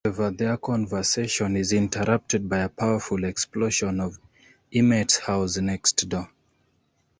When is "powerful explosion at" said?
2.69-4.09